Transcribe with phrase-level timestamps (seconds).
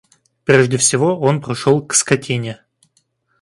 [0.45, 2.63] Прежде всего он прошел к скотине.